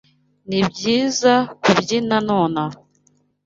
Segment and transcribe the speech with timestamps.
[0.49, 2.77] Nibyiza kubyina nonaha